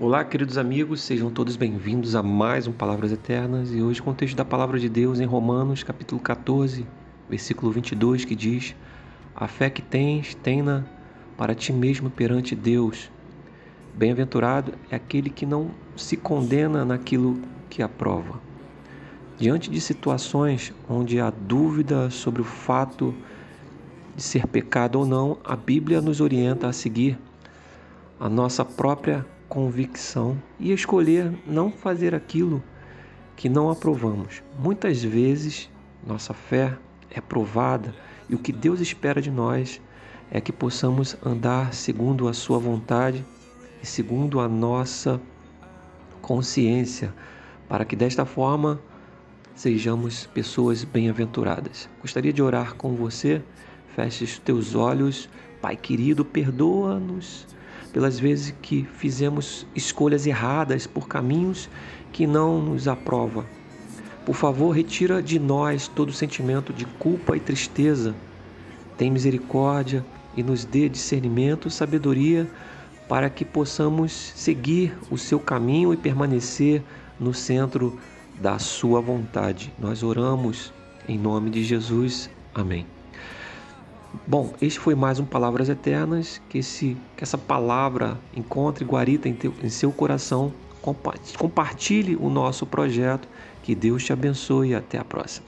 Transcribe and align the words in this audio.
Olá, 0.00 0.24
queridos 0.24 0.56
amigos, 0.56 1.00
sejam 1.00 1.28
todos 1.28 1.56
bem-vindos 1.56 2.14
a 2.14 2.22
mais 2.22 2.68
um 2.68 2.72
Palavras 2.72 3.10
Eternas 3.10 3.74
e 3.74 3.82
hoje 3.82 4.00
o 4.00 4.04
contexto 4.04 4.36
da 4.36 4.44
palavra 4.44 4.78
de 4.78 4.88
Deus 4.88 5.18
em 5.18 5.24
Romanos, 5.24 5.82
capítulo 5.82 6.20
14, 6.20 6.86
versículo 7.28 7.72
22, 7.72 8.24
que 8.24 8.36
diz: 8.36 8.76
A 9.34 9.48
fé 9.48 9.68
que 9.68 9.82
tens, 9.82 10.36
tenha 10.36 10.86
para 11.36 11.52
ti 11.52 11.72
mesmo 11.72 12.10
perante 12.10 12.54
Deus. 12.54 13.10
Bem-aventurado 13.92 14.72
é 14.88 14.94
aquele 14.94 15.30
que 15.30 15.44
não 15.44 15.72
se 15.96 16.16
condena 16.16 16.84
naquilo 16.84 17.42
que 17.68 17.82
aprova. 17.82 18.40
Diante 19.36 19.68
de 19.68 19.80
situações 19.80 20.72
onde 20.88 21.18
há 21.18 21.28
dúvida 21.28 22.08
sobre 22.08 22.40
o 22.40 22.44
fato 22.44 23.12
de 24.14 24.22
ser 24.22 24.46
pecado 24.46 25.00
ou 25.00 25.04
não, 25.04 25.38
a 25.44 25.56
Bíblia 25.56 26.00
nos 26.00 26.20
orienta 26.20 26.68
a 26.68 26.72
seguir 26.72 27.18
a 28.20 28.28
nossa 28.28 28.64
própria 28.64 29.26
convicção 29.48 30.40
e 30.58 30.72
escolher 30.72 31.32
não 31.46 31.70
fazer 31.70 32.14
aquilo 32.14 32.62
que 33.36 33.48
não 33.48 33.70
aprovamos. 33.70 34.42
Muitas 34.58 35.02
vezes 35.02 35.70
nossa 36.06 36.34
fé 36.34 36.76
é 37.10 37.20
provada 37.20 37.94
e 38.28 38.34
o 38.34 38.38
que 38.38 38.52
Deus 38.52 38.80
espera 38.80 39.22
de 39.22 39.30
nós 39.30 39.80
é 40.30 40.40
que 40.40 40.52
possamos 40.52 41.16
andar 41.24 41.72
segundo 41.72 42.28
a 42.28 42.34
Sua 42.34 42.58
vontade 42.58 43.24
e 43.82 43.86
segundo 43.86 44.40
a 44.40 44.48
nossa 44.48 45.20
consciência, 46.20 47.14
para 47.68 47.84
que 47.84 47.96
desta 47.96 48.26
forma 48.26 48.80
sejamos 49.54 50.26
pessoas 50.26 50.84
bem-aventuradas. 50.84 51.88
Gostaria 52.00 52.32
de 52.32 52.42
orar 52.42 52.74
com 52.74 52.94
você. 52.94 53.42
Feche 53.94 54.24
os 54.24 54.38
teus 54.38 54.74
olhos. 54.74 55.28
Pai 55.60 55.76
querido, 55.76 56.24
perdoa-nos 56.24 57.46
pelas 57.92 58.18
vezes 58.18 58.54
que 58.62 58.86
fizemos 58.96 59.66
escolhas 59.74 60.26
erradas 60.26 60.86
por 60.86 61.08
caminhos 61.08 61.68
que 62.12 62.26
não 62.26 62.60
nos 62.60 62.86
aprova. 62.86 63.44
Por 64.24 64.34
favor, 64.34 64.70
retira 64.72 65.22
de 65.22 65.38
nós 65.38 65.88
todo 65.88 66.12
sentimento 66.12 66.72
de 66.72 66.84
culpa 66.84 67.36
e 67.36 67.40
tristeza. 67.40 68.14
Tem 68.96 69.10
misericórdia 69.10 70.04
e 70.36 70.42
nos 70.42 70.64
dê 70.64 70.88
discernimento, 70.88 71.70
sabedoria 71.70 72.46
para 73.08 73.30
que 73.30 73.44
possamos 73.44 74.12
seguir 74.12 74.94
o 75.10 75.16
seu 75.16 75.40
caminho 75.40 75.94
e 75.94 75.96
permanecer 75.96 76.82
no 77.18 77.32
centro 77.32 77.98
da 78.38 78.58
sua 78.58 79.00
vontade. 79.00 79.72
Nós 79.78 80.02
oramos 80.02 80.72
em 81.08 81.18
nome 81.18 81.48
de 81.50 81.64
Jesus. 81.64 82.28
Amém. 82.54 82.97
Bom, 84.26 84.54
este 84.60 84.78
foi 84.78 84.94
mais 84.94 85.18
um 85.18 85.24
Palavras 85.24 85.68
Eternas. 85.68 86.40
Que, 86.48 86.58
esse, 86.58 86.96
que 87.16 87.22
essa 87.22 87.36
palavra 87.36 88.18
encontre 88.34 88.84
guarita 88.84 89.28
em, 89.28 89.34
teu, 89.34 89.52
em 89.62 89.68
seu 89.68 89.92
coração. 89.92 90.52
Compartilhe 91.36 92.16
o 92.16 92.30
nosso 92.30 92.64
projeto. 92.66 93.28
Que 93.62 93.74
Deus 93.74 94.04
te 94.04 94.12
abençoe 94.12 94.70
e 94.70 94.74
até 94.74 94.96
a 94.98 95.04
próxima. 95.04 95.46